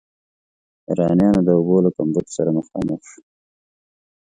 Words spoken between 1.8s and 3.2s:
له کمبود سره مخامخ